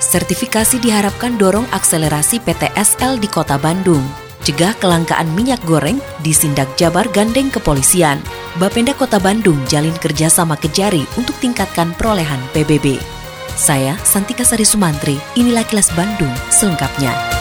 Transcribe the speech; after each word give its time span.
Sertifikasi 0.00 0.80
diharapkan 0.80 1.36
dorong 1.36 1.68
akselerasi 1.76 2.40
PTSL 2.40 3.20
di 3.20 3.28
Kota 3.28 3.60
Bandung. 3.60 4.00
Cegah 4.40 4.72
kelangkaan 4.80 5.28
minyak 5.36 5.60
goreng 5.68 6.00
di 6.24 6.32
Sindak 6.32 6.72
Jabar 6.80 7.04
gandeng 7.12 7.52
kepolisian. 7.52 8.16
Bapenda 8.56 8.96
Kota 8.96 9.20
Bandung 9.20 9.60
jalin 9.68 9.92
kerjasama 10.00 10.56
Kejari 10.56 11.04
untuk 11.20 11.36
tingkatkan 11.44 11.92
perolehan 12.00 12.40
PBB. 12.56 12.96
Saya 13.60 13.92
Santika 14.00 14.40
Sari 14.40 14.64
Sumantri, 14.64 15.20
inilah 15.36 15.68
kilas 15.68 15.92
Bandung 15.92 16.32
selengkapnya. 16.48 17.39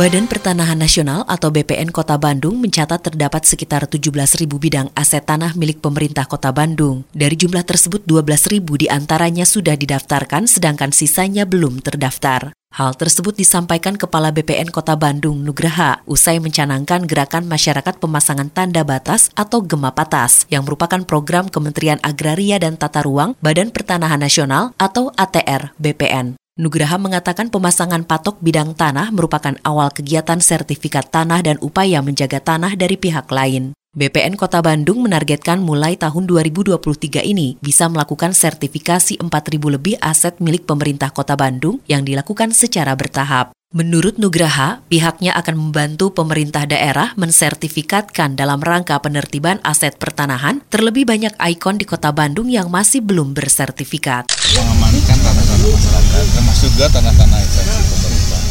Badan 0.00 0.32
Pertanahan 0.32 0.80
Nasional 0.80 1.28
atau 1.28 1.52
BPN 1.52 1.92
Kota 1.92 2.16
Bandung 2.16 2.56
mencatat 2.56 3.04
terdapat 3.04 3.44
sekitar 3.44 3.84
17.000 3.84 4.48
bidang 4.48 4.88
aset 4.96 5.20
tanah 5.20 5.52
milik 5.52 5.84
pemerintah 5.84 6.24
Kota 6.24 6.56
Bandung. 6.56 7.04
Dari 7.12 7.36
jumlah 7.36 7.60
tersebut 7.60 8.08
12.000 8.08 8.64
di 8.80 8.88
antaranya 8.88 9.44
sudah 9.44 9.76
didaftarkan 9.76 10.48
sedangkan 10.48 10.96
sisanya 10.96 11.44
belum 11.44 11.84
terdaftar. 11.84 12.56
Hal 12.72 12.96
tersebut 12.96 13.36
disampaikan 13.36 14.00
Kepala 14.00 14.32
BPN 14.32 14.72
Kota 14.72 14.96
Bandung 14.96 15.44
Nugraha 15.44 16.00
usai 16.08 16.40
mencanangkan 16.40 17.04
gerakan 17.04 17.44
masyarakat 17.44 18.00
pemasangan 18.00 18.48
tanda 18.48 18.80
batas 18.80 19.28
atau 19.36 19.60
Gema 19.60 19.92
Patas 19.92 20.48
yang 20.48 20.64
merupakan 20.64 21.04
program 21.04 21.52
Kementerian 21.52 22.00
Agraria 22.00 22.56
dan 22.56 22.80
Tata 22.80 23.04
Ruang 23.04 23.36
Badan 23.44 23.68
Pertanahan 23.68 24.24
Nasional 24.24 24.72
atau 24.80 25.12
ATR 25.20 25.76
BPN. 25.76 26.40
Nugraha 26.60 27.00
mengatakan 27.00 27.48
pemasangan 27.48 28.04
patok 28.04 28.36
bidang 28.44 28.76
tanah 28.76 29.08
merupakan 29.16 29.56
awal 29.64 29.88
kegiatan 29.88 30.44
sertifikat 30.44 31.08
tanah 31.08 31.40
dan 31.40 31.56
upaya 31.64 32.04
menjaga 32.04 32.36
tanah 32.36 32.76
dari 32.76 33.00
pihak 33.00 33.32
lain. 33.32 33.72
BPN 33.96 34.36
Kota 34.36 34.60
Bandung 34.60 35.00
menargetkan 35.00 35.64
mulai 35.64 35.96
tahun 35.96 36.28
2023 36.28 37.24
ini 37.24 37.56
bisa 37.64 37.88
melakukan 37.88 38.36
sertifikasi 38.36 39.16
4.000 39.18 39.26
lebih 39.72 39.96
aset 40.04 40.36
milik 40.36 40.68
pemerintah 40.68 41.08
Kota 41.16 41.32
Bandung 41.32 41.80
yang 41.88 42.04
dilakukan 42.04 42.52
secara 42.52 42.92
bertahap. 42.92 43.56
Menurut 43.70 44.18
Nugraha, 44.18 44.82
pihaknya 44.90 45.30
akan 45.38 45.54
membantu 45.54 46.10
pemerintah 46.10 46.66
daerah 46.66 47.14
mensertifikatkan 47.14 48.34
dalam 48.34 48.58
rangka 48.58 48.98
penertiban 48.98 49.62
aset 49.62 49.94
pertanahan 49.94 50.58
terlebih 50.66 51.06
banyak 51.06 51.30
ikon 51.38 51.78
di 51.78 51.86
kota 51.86 52.10
Bandung 52.10 52.50
yang 52.50 52.66
masih 52.66 52.98
belum 52.98 53.30
bersertifikat. 53.30 54.26
Mengamankan 54.58 55.18
tanah-tanah 55.22 55.70
masyarakat, 55.70 56.24
termasuk 56.34 56.68
juga 56.74 56.86
tanah-tanah 56.98 57.38
instansi 57.46 57.82
pemerintah. 57.94 58.42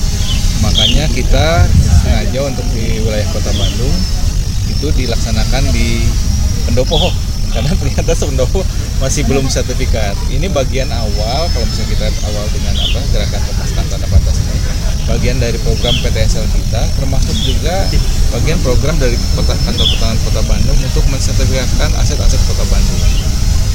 Makanya 0.63 1.05
kita 1.11 1.47
sengaja 1.99 2.39
untuk 2.39 2.63
di 2.71 3.03
wilayah 3.03 3.27
kota 3.35 3.51
Bandung 3.59 3.95
itu 4.71 4.87
dilaksanakan 5.03 5.63
di 5.75 6.07
Pendopo 6.63 7.11
karena 7.51 7.75
ternyata 7.75 8.15
Pendopo 8.15 8.63
masih 9.03 9.27
belum 9.27 9.51
sertifikat. 9.51 10.15
Ini 10.31 10.47
bagian 10.47 10.87
awal 10.95 11.51
kalau 11.51 11.67
misalnya 11.67 11.91
kita 11.91 12.07
awal 12.23 12.47
dengan 12.55 12.71
apa 12.87 12.99
gerakan 13.11 13.41
ini 13.43 13.59
bagian 15.09 15.41
dari 15.41 15.57
program 15.65 15.95
PTSL 16.05 16.45
kita 16.53 16.81
termasuk 17.01 17.33
juga 17.41 17.89
bagian 18.29 18.61
program 18.61 18.95
dari 19.01 19.17
kota 19.33 19.57
kantor 19.65 19.87
pertahanan 19.97 20.19
kota 20.21 20.41
Bandung 20.45 20.77
untuk 20.77 21.05
mensertifikatkan 21.09 21.89
aset-aset 21.97 22.41
kota 22.45 22.63
Bandung 22.69 23.01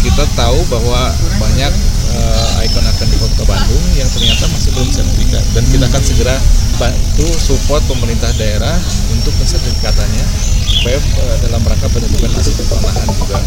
kita 0.05 0.25
tahu 0.39 0.59
bahwa 0.71 1.11
banyak 1.43 1.73
uh, 2.15 2.65
ikon-ikon 2.71 3.09
di 3.11 3.19
kota 3.19 3.43
Bandung 3.49 3.85
yang 3.99 4.07
ternyata 4.07 4.47
masih 4.53 4.71
belum 4.79 4.89
sertifikat 4.95 5.45
dan 5.57 5.65
kita 5.67 5.85
akan 5.91 6.03
segera 6.07 6.37
bantu 6.79 7.27
support 7.41 7.83
pemerintah 7.91 8.31
daerah 8.39 8.77
untuk 9.11 9.35
pensertifikatannya 9.41 10.27
supaya 10.71 10.99
uh, 11.01 11.37
dalam 11.49 11.63
rangka 11.67 11.89
penentuan 11.91 12.31
aset 12.37 12.55
pertanahan 12.63 13.09
juga. 13.17 13.39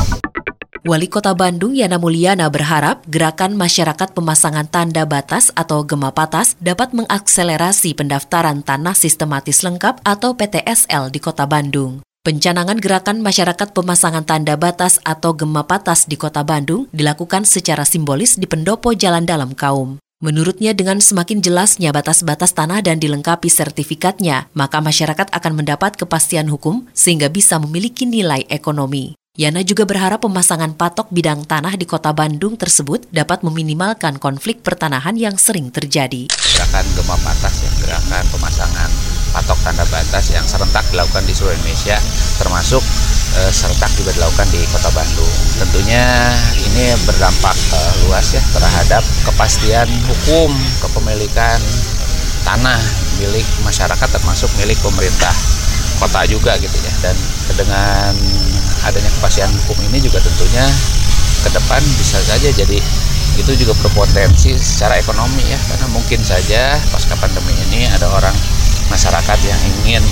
Wali 0.88 1.12
Kota 1.12 1.36
Bandung 1.36 1.76
Yana 1.76 2.00
Mulyana 2.00 2.48
berharap 2.48 3.04
gerakan 3.12 3.60
masyarakat 3.60 4.16
pemasangan 4.16 4.72
tanda 4.72 5.04
batas 5.04 5.52
atau 5.52 5.84
gema 5.84 6.16
patas 6.16 6.56
dapat 6.64 6.96
mengakselerasi 6.96 7.92
pendaftaran 7.92 8.64
tanah 8.64 8.96
sistematis 8.96 9.68
lengkap 9.68 10.00
atau 10.08 10.40
PTSL 10.40 11.12
di 11.12 11.20
Kota 11.20 11.44
Bandung. 11.44 12.00
Pencanangan 12.24 12.80
gerakan 12.80 13.20
masyarakat 13.20 13.76
pemasangan 13.76 14.24
tanda 14.24 14.56
batas 14.56 15.04
atau 15.04 15.36
gema 15.36 15.68
patas 15.68 16.08
di 16.08 16.16
Kota 16.16 16.48
Bandung 16.48 16.88
dilakukan 16.96 17.44
secara 17.44 17.84
simbolis 17.84 18.40
di 18.40 18.48
pendopo 18.48 18.96
Jalan 18.96 19.28
Dalam 19.28 19.60
Kaum. 19.60 20.00
Menurutnya 20.24 20.72
dengan 20.72 21.04
semakin 21.04 21.44
jelasnya 21.44 21.92
batas-batas 21.92 22.56
tanah 22.56 22.80
dan 22.80 23.04
dilengkapi 23.04 23.52
sertifikatnya, 23.52 24.48
maka 24.56 24.80
masyarakat 24.80 25.36
akan 25.36 25.52
mendapat 25.52 26.00
kepastian 26.00 26.48
hukum 26.48 26.88
sehingga 26.96 27.28
bisa 27.28 27.60
memiliki 27.60 28.08
nilai 28.08 28.48
ekonomi. 28.48 29.17
Yana 29.38 29.62
juga 29.62 29.86
berharap 29.86 30.26
pemasangan 30.26 30.74
patok 30.74 31.14
bidang 31.14 31.46
tanah 31.46 31.78
di 31.78 31.86
kota 31.86 32.10
Bandung 32.10 32.58
tersebut 32.58 33.06
dapat 33.14 33.46
meminimalkan 33.46 34.18
konflik 34.18 34.66
pertanahan 34.66 35.14
yang 35.14 35.38
sering 35.38 35.70
terjadi. 35.70 36.26
Gerakan 36.26 36.82
Gema 36.98 37.14
Batas 37.22 37.62
ya, 37.62 37.70
gerakan 37.78 38.26
pemasangan 38.34 38.90
patok 39.38 39.62
tanda 39.62 39.86
batas 39.94 40.34
yang 40.34 40.42
serentak 40.42 40.82
dilakukan 40.90 41.22
di 41.30 41.38
seluruh 41.38 41.54
Indonesia, 41.54 42.02
termasuk 42.42 42.82
eh, 43.38 43.52
serentak 43.54 43.94
juga 43.94 44.10
dilakukan 44.18 44.50
di 44.50 44.62
kota 44.74 44.90
Bandung. 44.90 45.34
Tentunya 45.62 46.34
ini 46.58 46.98
berdampak 47.06 47.54
eh, 47.78 47.94
luas 48.10 48.34
ya 48.34 48.42
terhadap 48.42 49.06
kepastian 49.22 49.86
hukum 50.10 50.50
kepemilikan 50.82 51.62
tanah 52.42 52.82
milik 53.22 53.46
masyarakat 53.62 54.10
termasuk 54.10 54.50
milik 54.58 54.82
pemerintah 54.82 55.38
kota 56.02 56.26
juga 56.26 56.58
gitu 56.58 56.78
ya 56.82 56.94
dan 57.06 57.16
dengan 57.54 58.14
adanya 58.88 59.12
kepastian 59.20 59.52
hukum 59.64 59.78
ini 59.92 60.00
juga 60.00 60.24
tentunya 60.24 60.66
ke 61.44 61.50
depan 61.54 61.82
bisa 62.00 62.18
saja 62.24 62.50
jadi 62.50 62.80
itu 63.38 63.52
juga 63.54 63.78
berpotensi 63.86 64.58
secara 64.58 64.98
ekonomi 64.98 65.46
ya 65.46 65.60
karena 65.70 65.88
mungkin 65.94 66.20
saja 66.26 66.82
pasca 66.90 67.14
pandemi 67.22 67.54
ini 67.70 67.86
ada 67.94 68.10
orang 68.10 68.34
masyarakat 68.90 69.40
yang 69.46 69.62
ingin 69.78 70.04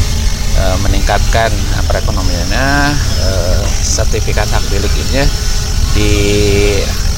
e, 0.53 0.63
meningkatkan 0.85 1.49
perekonomiannya 1.89 2.67
e, 3.25 3.29
sertifikat 3.81 4.45
hak 4.45 4.63
milik 4.69 4.93
ini 4.93 5.25
di 5.97 6.11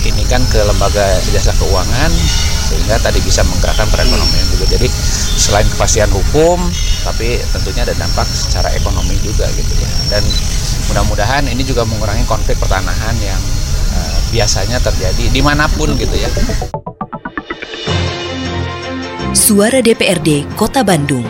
ini 0.07 0.23
kan 0.29 0.39
ke 0.47 0.63
lembaga 0.63 1.03
jasa 1.35 1.51
keuangan 1.59 2.11
sehingga 2.67 2.99
tadi 2.99 3.19
bisa 3.23 3.43
menggerakkan 3.47 3.87
perekonomian 3.91 4.47
juga. 4.55 4.65
Jadi 4.75 4.87
selain 5.39 5.67
kepastian 5.67 6.11
hukum 6.11 6.59
tapi 7.03 7.39
tentunya 7.55 7.87
ada 7.87 7.95
dampak 7.95 8.27
secara 8.27 8.71
ekonomi 8.75 9.15
juga 9.23 9.47
gitu 9.55 9.73
ya. 9.79 9.89
Dan 10.11 10.23
mudah-mudahan 10.91 11.43
ini 11.47 11.63
juga 11.63 11.83
mengurangi 11.83 12.23
konflik 12.25 12.57
pertanahan 12.57 13.15
yang 13.19 13.41
uh, 13.93 14.17
biasanya 14.31 14.79
terjadi 14.79 15.29
di 15.31 15.41
mana 15.43 15.67
pun 15.71 15.91
gitu 15.95 16.15
ya. 16.15 16.29
Suara 19.37 19.79
DPRD 19.85 20.57
Kota 20.57 20.81
Bandung 20.81 21.23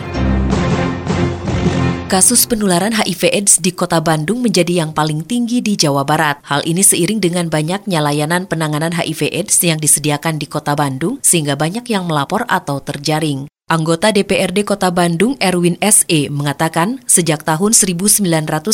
Kasus 2.08 2.48
penularan 2.48 2.96
HIV/AIDS 2.96 3.60
di 3.60 3.68
Kota 3.68 4.00
Bandung 4.00 4.40
menjadi 4.40 4.80
yang 4.80 4.96
paling 4.96 5.28
tinggi 5.28 5.60
di 5.60 5.76
Jawa 5.76 6.08
Barat. 6.08 6.40
Hal 6.40 6.64
ini 6.64 6.80
seiring 6.80 7.20
dengan 7.20 7.52
banyaknya 7.52 8.00
layanan 8.00 8.48
penanganan 8.48 8.96
HIV/AIDS 8.96 9.60
yang 9.68 9.76
disediakan 9.76 10.40
di 10.40 10.48
Kota 10.48 10.72
Bandung, 10.72 11.20
sehingga 11.20 11.52
banyak 11.52 11.84
yang 11.84 12.08
melapor 12.08 12.48
atau 12.48 12.80
terjaring. 12.80 13.44
Anggota 13.68 14.08
DPRD 14.08 14.64
Kota 14.64 14.88
Bandung 14.88 15.36
Erwin 15.44 15.76
SE 15.84 16.32
mengatakan 16.32 17.04
sejak 17.04 17.44
tahun 17.44 17.76
1991 17.76 18.64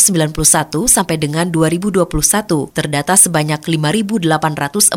sampai 0.86 1.18
dengan 1.18 1.50
2021 1.50 2.06
terdata 2.70 3.18
sebanyak 3.18 3.58
5.843 3.58 4.94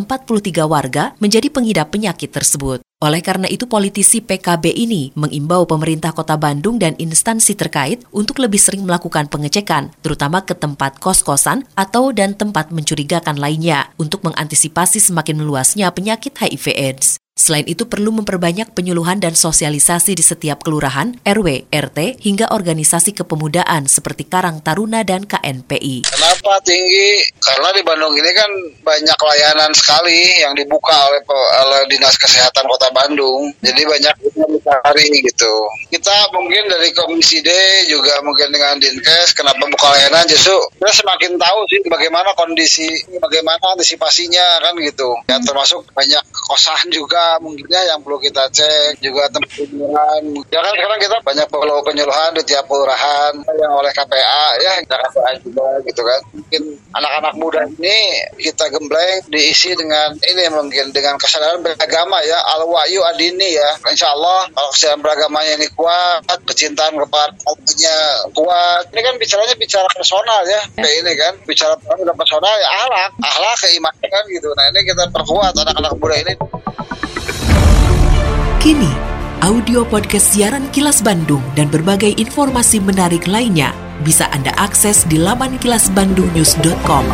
warga 0.70 1.18
menjadi 1.18 1.50
pengidap 1.50 1.90
penyakit 1.90 2.30
tersebut. 2.30 2.86
Oleh 3.02 3.26
karena 3.26 3.50
itu 3.50 3.66
politisi 3.66 4.22
PKB 4.22 4.70
ini 4.70 5.18
mengimbau 5.18 5.66
pemerintah 5.66 6.14
Kota 6.14 6.38
Bandung 6.38 6.78
dan 6.78 6.94
instansi 7.02 7.58
terkait 7.58 8.06
untuk 8.14 8.38
lebih 8.38 8.62
sering 8.62 8.86
melakukan 8.86 9.26
pengecekan, 9.26 9.90
terutama 10.06 10.46
ke 10.46 10.54
tempat 10.54 11.02
kos-kosan 11.02 11.66
atau 11.74 12.14
dan 12.14 12.38
tempat 12.38 12.70
mencurigakan 12.70 13.42
lainnya 13.42 13.90
untuk 13.98 14.22
mengantisipasi 14.22 15.02
semakin 15.02 15.42
meluasnya 15.42 15.90
penyakit 15.90 16.38
HIV 16.38 16.66
AIDS. 16.78 17.18
Selain 17.38 17.70
itu 17.70 17.86
perlu 17.86 18.10
memperbanyak 18.18 18.74
penyuluhan 18.74 19.22
dan 19.22 19.38
sosialisasi 19.38 20.18
di 20.18 20.26
setiap 20.26 20.66
kelurahan, 20.66 21.14
RW, 21.22 21.70
RT, 21.70 22.26
hingga 22.26 22.50
organisasi 22.50 23.14
kepemudaan 23.14 23.86
seperti 23.86 24.26
Karang 24.26 24.66
Taruna 24.66 25.06
dan 25.06 25.22
KNPI. 25.22 26.10
Kenapa 26.10 26.58
tinggi? 26.66 27.30
Karena 27.38 27.70
di 27.78 27.86
Bandung 27.86 28.18
ini 28.18 28.32
kan 28.34 28.50
banyak 28.82 29.20
layanan 29.22 29.70
sekali 29.78 30.42
yang 30.42 30.58
dibuka 30.58 30.98
oleh, 31.14 31.22
oleh 31.62 31.86
Dinas 31.94 32.18
Kesehatan 32.18 32.66
Kota 32.66 32.90
Bandung. 32.90 33.54
Jadi 33.62 33.86
banyak 33.86 34.18
dicari 34.58 35.08
gitu. 35.22 35.54
Kita 35.94 36.34
mungkin 36.34 36.66
dari 36.74 36.90
Komisi 36.98 37.46
D 37.46 37.54
juga 37.86 38.18
mungkin 38.26 38.50
dengan 38.50 38.82
Dinkes 38.82 39.38
kenapa 39.38 39.62
buka 39.70 39.94
layanan 39.94 40.26
justru 40.26 40.58
kita 40.82 41.06
semakin 41.06 41.38
tahu 41.38 41.60
sih 41.70 41.86
bagaimana 41.86 42.34
kondisi, 42.34 42.90
bagaimana 43.22 43.78
antisipasinya 43.78 44.66
kan 44.66 44.74
gitu. 44.82 45.14
Ya 45.30 45.38
termasuk 45.46 45.86
banyak 45.94 46.24
kosan 46.50 46.90
juga 46.90 47.27
mungkinnya 47.44 47.82
yang 47.92 48.00
perlu 48.00 48.18
kita 48.24 48.48
cek 48.48 49.04
juga 49.04 49.28
tempat 49.28 49.52
hiburan. 49.60 50.22
Ya 50.48 50.60
kan 50.64 50.74
sekarang 50.74 51.00
kita 51.04 51.18
banyak 51.20 51.48
perlu 51.52 51.76
penyuluhan 51.84 52.32
di 52.40 52.44
tiap 52.48 52.66
kelurahan 52.72 53.34
yang 53.60 53.74
oleh 53.76 53.92
KPA 53.92 54.46
ya 54.64 54.72
KPA 54.88 55.32
juga 55.44 55.68
gitu 55.84 56.02
kan. 56.02 56.20
Mungkin 56.32 56.62
anak-anak 56.96 57.34
muda 57.36 57.62
ini 57.68 58.24
kita 58.40 58.72
gembleng 58.72 59.28
diisi 59.28 59.76
dengan 59.76 60.16
ini 60.24 60.44
mungkin 60.54 60.96
dengan 60.96 61.20
kesadaran 61.20 61.60
beragama 61.60 62.24
ya 62.24 62.40
al 62.56 62.64
wahyu 62.66 63.04
adini 63.04 63.60
ya. 63.60 63.70
Insya 63.92 64.16
Allah 64.16 64.48
kalau 64.56 64.70
kesadaran 64.72 65.02
beragamanya 65.04 65.54
ini 65.60 65.68
kuat, 65.76 66.24
kecintaan 66.48 66.96
kepada 66.96 67.36
Allahnya 67.44 67.98
kuat. 68.32 68.84
Ini 68.96 69.02
kan 69.04 69.14
bicaranya 69.20 69.56
bicara 69.60 69.88
personal 69.92 70.42
ya 70.48 70.62
kayak 70.80 70.96
ini 71.04 71.12
kan 71.20 71.34
bicara 71.44 71.74
personal 72.16 72.54
ya 72.58 72.70
ahlak, 72.86 73.12
ahlak 73.20 73.56
keimanan 73.60 74.24
gitu. 74.32 74.50
Nah 74.56 74.66
ini 74.72 74.80
kita 74.88 75.04
perkuat 75.12 75.54
anak-anak 75.58 75.94
muda 76.00 76.16
ini. 76.22 76.34
Kini, 78.68 78.92
audio 79.48 79.88
podcast 79.88 80.36
siaran 80.36 80.68
Kilas 80.76 81.00
Bandung 81.00 81.40
dan 81.56 81.72
berbagai 81.72 82.20
informasi 82.20 82.84
menarik 82.84 83.24
lainnya 83.24 83.72
bisa 84.04 84.28
Anda 84.36 84.52
akses 84.60 85.08
di 85.08 85.16
laman 85.16 85.56
kilasbandungnews.com. 85.56 87.06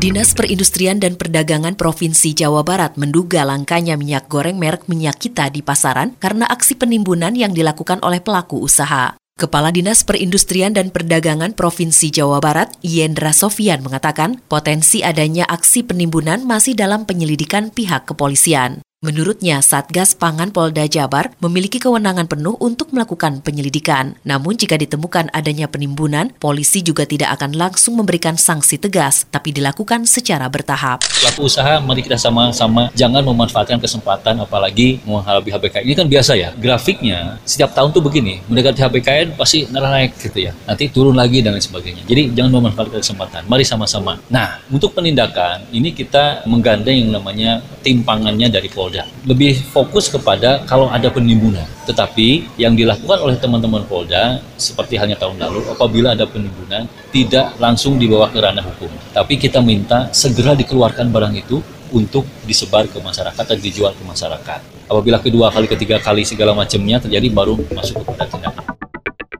Dinas 0.00 0.32
Perindustrian 0.32 0.96
dan 0.96 1.20
Perdagangan 1.20 1.76
Provinsi 1.76 2.32
Jawa 2.32 2.64
Barat 2.64 2.96
menduga 2.96 3.44
langkanya 3.44 4.00
minyak 4.00 4.32
goreng 4.32 4.56
merek 4.56 4.88
minyak 4.88 5.20
kita 5.20 5.52
di 5.52 5.60
pasaran 5.60 6.16
karena 6.16 6.48
aksi 6.48 6.80
penimbunan 6.80 7.36
yang 7.36 7.52
dilakukan 7.52 8.00
oleh 8.00 8.24
pelaku 8.24 8.64
usaha. 8.64 9.20
Kepala 9.36 9.76
Dinas 9.76 10.00
Perindustrian 10.00 10.72
dan 10.72 10.88
Perdagangan 10.88 11.52
Provinsi 11.52 12.08
Jawa 12.08 12.40
Barat, 12.40 12.72
Yendra 12.80 13.36
Sofian 13.36 13.84
mengatakan, 13.84 14.40
potensi 14.48 15.04
adanya 15.04 15.44
aksi 15.44 15.84
penimbunan 15.84 16.40
masih 16.48 16.72
dalam 16.72 17.04
penyelidikan 17.04 17.68
pihak 17.68 18.08
kepolisian. 18.08 18.80
Menurutnya, 19.00 19.64
Satgas 19.64 20.12
Pangan 20.12 20.52
Polda 20.52 20.84
Jabar 20.84 21.32
memiliki 21.40 21.80
kewenangan 21.80 22.28
penuh 22.28 22.60
untuk 22.60 22.92
melakukan 22.92 23.40
penyelidikan. 23.40 24.20
Namun 24.28 24.60
jika 24.60 24.76
ditemukan 24.76 25.32
adanya 25.32 25.72
penimbunan, 25.72 26.28
polisi 26.36 26.84
juga 26.84 27.08
tidak 27.08 27.32
akan 27.40 27.56
langsung 27.56 27.96
memberikan 27.96 28.36
sanksi 28.36 28.76
tegas, 28.76 29.24
tapi 29.32 29.56
dilakukan 29.56 30.04
secara 30.04 30.52
bertahap. 30.52 31.00
Pelaku 31.00 31.48
usaha, 31.48 31.80
mari 31.80 32.04
kita 32.04 32.20
sama-sama 32.20 32.92
jangan 32.92 33.24
memanfaatkan 33.24 33.80
kesempatan, 33.80 34.36
apalagi 34.44 35.00
menghadapi 35.08 35.48
HBK. 35.48 35.80
Ini 35.80 35.94
kan 35.96 36.04
biasa 36.04 36.36
ya, 36.36 36.52
grafiknya 36.60 37.40
setiap 37.48 37.72
tahun 37.72 37.96
tuh 37.96 38.04
begini, 38.04 38.44
mendekati 38.52 38.84
HBKN 38.84 39.32
pasti 39.32 39.64
naik 39.64 40.12
gitu 40.20 40.44
ya, 40.44 40.52
nanti 40.68 40.92
turun 40.92 41.16
lagi 41.16 41.40
dan 41.40 41.56
lain 41.56 41.64
sebagainya. 41.64 42.04
Jadi 42.04 42.36
jangan 42.36 42.52
memanfaatkan 42.52 43.00
kesempatan, 43.00 43.48
mari 43.48 43.64
sama-sama. 43.64 44.20
Nah, 44.28 44.60
untuk 44.68 44.92
penindakan, 44.92 45.72
ini 45.72 45.96
kita 45.96 46.44
menggandeng 46.44 47.08
yang 47.08 47.16
namanya 47.16 47.64
timpangannya 47.80 48.52
dari 48.52 48.68
Polda 48.68 48.89
Polda. 48.90 49.06
Lebih 49.22 49.54
fokus 49.70 50.10
kepada 50.10 50.66
kalau 50.66 50.90
ada 50.90 51.06
penimbunan. 51.14 51.62
Tetapi 51.86 52.58
yang 52.58 52.74
dilakukan 52.74 53.22
oleh 53.22 53.38
teman-teman 53.38 53.86
Polda 53.86 54.42
seperti 54.58 54.98
halnya 54.98 55.14
tahun 55.14 55.38
lalu 55.38 55.62
apabila 55.70 56.18
ada 56.18 56.26
penimbunan 56.26 56.90
tidak 57.14 57.54
langsung 57.62 58.02
dibawa 58.02 58.26
ke 58.34 58.42
ranah 58.42 58.66
hukum. 58.66 58.90
Tapi 59.14 59.38
kita 59.38 59.62
minta 59.62 60.10
segera 60.10 60.58
dikeluarkan 60.58 61.06
barang 61.06 61.34
itu 61.38 61.62
untuk 61.94 62.26
disebar 62.42 62.90
ke 62.90 62.98
masyarakat 62.98 63.44
dan 63.46 63.58
dijual 63.62 63.94
ke 63.94 64.02
masyarakat. 64.02 64.90
Apabila 64.90 65.22
kedua 65.22 65.54
kali, 65.54 65.70
ketiga 65.70 66.02
kali 66.02 66.26
segala 66.26 66.50
macamnya 66.50 66.98
terjadi 66.98 67.30
baru 67.30 67.62
masuk 67.70 68.02
kepada 68.02 68.26
tindakan. 68.26 68.66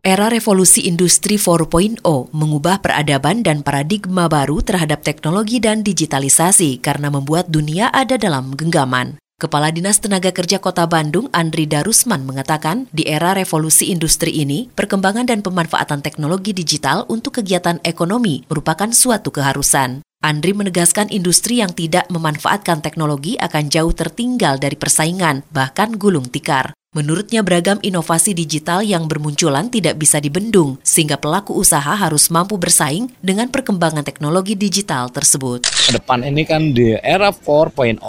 Era 0.01 0.31
revolusi 0.31 0.87
industri 0.87 1.39
4.0 1.39 2.03
mengubah 2.33 2.79
peradaban 2.79 3.43
dan 3.43 3.67
paradigma 3.67 4.31
baru 4.31 4.63
terhadap 4.63 5.03
teknologi 5.03 5.59
dan 5.59 5.83
digitalisasi 5.83 6.79
karena 6.79 7.13
membuat 7.13 7.51
dunia 7.53 7.91
ada 7.91 8.15
dalam 8.17 8.55
genggaman. 8.57 9.21
Kepala 9.41 9.73
Dinas 9.73 9.97
Tenaga 10.05 10.37
Kerja 10.37 10.61
Kota 10.61 10.85
Bandung, 10.85 11.33
Andri 11.33 11.65
Darusman, 11.65 12.29
mengatakan 12.29 12.93
di 12.93 13.09
era 13.09 13.33
revolusi 13.33 13.89
industri 13.89 14.37
ini, 14.37 14.69
perkembangan 14.69 15.25
dan 15.25 15.41
pemanfaatan 15.41 16.05
teknologi 16.05 16.53
digital 16.53 17.09
untuk 17.09 17.41
kegiatan 17.41 17.81
ekonomi 17.81 18.45
merupakan 18.53 18.93
suatu 18.93 19.33
keharusan. 19.33 20.05
Andri 20.21 20.53
menegaskan 20.53 21.09
industri 21.09 21.65
yang 21.65 21.73
tidak 21.73 22.05
memanfaatkan 22.13 22.85
teknologi 22.85 23.41
akan 23.41 23.73
jauh 23.73 23.97
tertinggal 23.97 24.61
dari 24.61 24.77
persaingan, 24.77 25.49
bahkan 25.49 25.97
gulung 25.97 26.29
tikar. 26.29 26.77
Menurutnya 26.91 27.47
beragam 27.47 27.79
inovasi 27.87 28.35
digital 28.35 28.83
yang 28.83 29.07
bermunculan 29.07 29.71
tidak 29.71 29.95
bisa 29.95 30.19
dibendung, 30.19 30.75
sehingga 30.83 31.15
pelaku 31.15 31.55
usaha 31.55 31.95
harus 31.95 32.27
mampu 32.35 32.59
bersaing 32.59 33.07
dengan 33.23 33.47
perkembangan 33.47 34.03
teknologi 34.03 34.59
digital 34.59 35.07
tersebut. 35.07 35.71
Depan 35.95 36.27
ini 36.27 36.43
kan 36.43 36.75
di 36.75 36.99
era 36.99 37.31
4.0, 37.31 38.03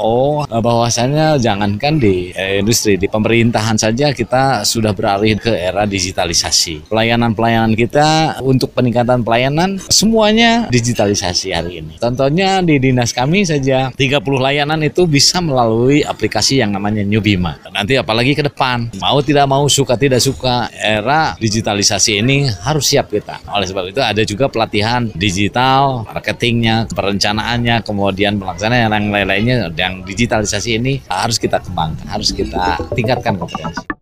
bahwasannya 0.49 1.37
jangankan 1.37 2.01
di 2.01 2.33
eh, 2.33 2.57
industri, 2.57 2.97
di 2.97 3.05
pemerintahan 3.05 3.77
saja 3.77 4.17
kita 4.17 4.65
sudah 4.65 4.97
beralih 4.97 5.37
ke 5.37 5.53
era 5.53 5.85
digitalisasi. 5.85 6.89
Pelayanan-pelayanan 6.89 7.77
kita 7.77 8.41
untuk 8.41 8.73
peningkatan 8.73 9.21
pelayanan 9.21 9.77
semuanya 9.93 10.65
digitalisasi 10.73 11.53
hari 11.53 11.85
ini. 11.85 12.01
Contohnya 12.01 12.65
di 12.65 12.81
dinas 12.81 13.13
kami 13.13 13.45
saja 13.45 13.93
30 13.93 14.25
layanan 14.25 14.81
itu 14.81 15.05
bisa 15.05 15.37
melalui 15.37 16.01
aplikasi 16.01 16.65
yang 16.65 16.73
namanya 16.73 17.05
New 17.05 17.21
Bima. 17.21 17.61
Nanti 17.69 17.93
apalagi 17.93 18.33
ke 18.33 18.41
depan 18.41 18.70
depan. 18.71 18.99
Mau 19.01 19.19
tidak 19.19 19.45
mau, 19.49 19.63
suka 19.67 19.99
tidak 19.99 20.21
suka, 20.23 20.71
era 20.71 21.35
digitalisasi 21.35 22.23
ini 22.23 22.47
harus 22.63 22.87
siap 22.87 23.11
kita. 23.11 23.43
Oleh 23.51 23.67
sebab 23.67 23.91
itu 23.91 23.99
ada 23.99 24.21
juga 24.23 24.47
pelatihan 24.47 25.11
digital, 25.11 26.07
marketingnya, 26.07 26.87
perencanaannya, 26.91 27.83
kemudian 27.83 28.39
pelaksanaan 28.39 28.91
yang 28.91 29.11
lain-lainnya 29.11 29.55
yang 29.75 30.03
digitalisasi 30.07 30.79
ini 30.79 30.93
harus 31.11 31.35
kita 31.35 31.59
kembangkan, 31.59 32.07
harus 32.07 32.31
kita 32.31 32.79
tingkatkan 32.95 33.35
kompetensi. 33.35 34.00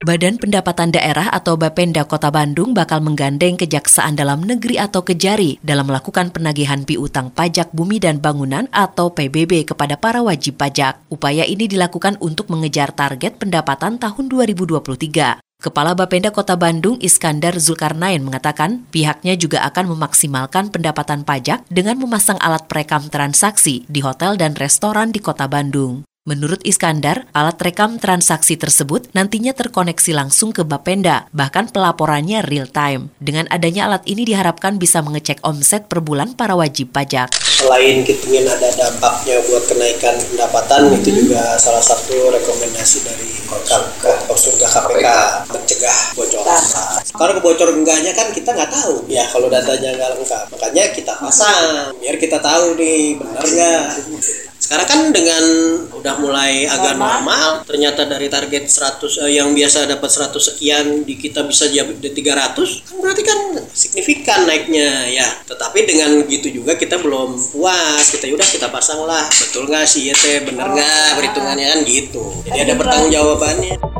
Badan 0.00 0.40
Pendapatan 0.40 0.96
Daerah 0.96 1.28
atau 1.28 1.60
Bapenda 1.60 2.08
Kota 2.08 2.32
Bandung 2.32 2.72
bakal 2.72 3.04
menggandeng 3.04 3.60
Kejaksaan 3.60 4.16
Dalam 4.16 4.40
Negeri 4.40 4.80
atau 4.80 5.04
Kejari 5.04 5.60
dalam 5.60 5.92
melakukan 5.92 6.32
penagihan 6.32 6.88
piutang 6.88 7.28
pajak 7.28 7.68
bumi 7.76 8.00
dan 8.00 8.16
bangunan 8.16 8.64
atau 8.72 9.12
PBB 9.12 9.68
kepada 9.68 10.00
para 10.00 10.24
wajib 10.24 10.56
pajak. 10.56 11.04
Upaya 11.12 11.44
ini 11.44 11.68
dilakukan 11.68 12.16
untuk 12.24 12.48
mengejar 12.48 12.96
target 12.96 13.36
pendapatan 13.36 14.00
tahun 14.00 14.32
2023. 14.32 15.44
Kepala 15.60 15.92
Bapenda 15.92 16.32
Kota 16.32 16.56
Bandung 16.56 16.96
Iskandar 17.04 17.60
Zulkarnain 17.60 18.24
mengatakan 18.24 18.88
pihaknya 18.88 19.36
juga 19.36 19.68
akan 19.68 19.92
memaksimalkan 19.92 20.72
pendapatan 20.72 21.28
pajak 21.28 21.68
dengan 21.68 22.00
memasang 22.00 22.40
alat 22.40 22.64
perekam 22.72 23.04
transaksi 23.12 23.84
di 23.84 24.00
hotel 24.00 24.40
dan 24.40 24.56
restoran 24.56 25.12
di 25.12 25.20
Kota 25.20 25.44
Bandung. 25.44 26.08
Menurut 26.28 26.60
Iskandar, 26.68 27.32
alat 27.32 27.56
rekam 27.64 27.96
transaksi 27.96 28.60
tersebut 28.60 29.08
nantinya 29.16 29.56
terkoneksi 29.56 30.12
langsung 30.12 30.52
ke 30.52 30.68
Bapenda, 30.68 31.24
bahkan 31.32 31.64
pelaporannya 31.72 32.44
real 32.44 32.68
time. 32.68 33.08
Dengan 33.16 33.48
adanya 33.48 33.88
alat 33.88 34.04
ini 34.04 34.28
diharapkan 34.28 34.76
bisa 34.76 35.00
mengecek 35.00 35.40
omset 35.48 35.88
per 35.88 36.04
bulan 36.04 36.36
para 36.36 36.52
wajib 36.52 36.92
pajak. 36.92 37.32
Selain 37.40 38.04
kita 38.04 38.20
ingin 38.28 38.44
ada 38.52 38.68
dampaknya 38.68 39.40
buat 39.48 39.64
kenaikan 39.64 40.12
pendapatan, 40.28 40.92
hmm. 40.92 40.98
itu 41.00 41.24
juga 41.24 41.56
salah 41.56 41.80
satu 41.80 42.12
rekomendasi 42.36 43.00
dari 43.00 43.30
surga 44.40 44.66
KPK 44.72 45.06
mencegah 45.52 46.00
bocoran. 46.16 46.62
Kalau 47.12 47.32
kebocor 47.36 47.68
enggaknya 47.76 48.12
kan 48.16 48.32
kita 48.32 48.56
nggak 48.56 48.72
tahu 48.72 49.04
ya 49.10 49.28
kalau 49.28 49.52
datanya 49.52 49.92
nggak 49.92 50.10
lengkap. 50.16 50.44
Makanya 50.56 50.84
kita 50.96 51.12
pasang 51.20 51.92
biar 52.00 52.16
kita 52.16 52.40
tahu 52.40 52.80
nih 52.80 53.20
benar 53.20 53.44
nggak 53.44 53.84
sekarang 54.70 54.86
kan 54.86 55.00
dengan 55.10 55.44
udah 55.98 56.14
mulai 56.22 56.62
agak 56.62 56.94
normal, 56.94 57.66
ternyata 57.66 58.06
dari 58.06 58.30
target 58.30 58.70
100 58.70 59.26
eh, 59.26 59.42
yang 59.42 59.50
biasa 59.50 59.90
dapat 59.90 60.06
100 60.06 60.30
sekian 60.38 61.02
di 61.02 61.18
kita 61.18 61.42
bisa 61.42 61.66
jadi 61.66 61.90
300, 61.90 62.54
kan 62.86 62.96
berarti 63.02 63.22
kan 63.26 63.38
signifikan 63.74 64.46
naiknya 64.46 65.10
ya. 65.10 65.26
Tetapi 65.42 65.90
dengan 65.90 66.22
gitu 66.22 66.54
juga 66.54 66.78
kita 66.78 67.02
belum 67.02 67.34
puas. 67.50 68.14
Kita 68.14 68.30
udah 68.30 68.46
kita 68.46 68.70
pasang 68.70 69.02
lah, 69.02 69.26
betul 69.26 69.66
nggak 69.66 69.90
sih 69.90 70.06
ya 70.06 70.14
teh, 70.14 70.46
bener 70.46 70.62
nggak 70.62 71.18
perhitungannya 71.18 71.66
kan 71.66 71.80
gitu. 71.90 72.22
Jadi 72.46 72.58
ada 72.62 72.74
pertanggungjawabannya. 72.78 73.99